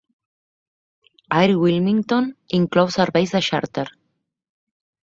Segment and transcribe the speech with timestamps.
[1.41, 3.87] Air Wilmington inclou serveis de xàrter.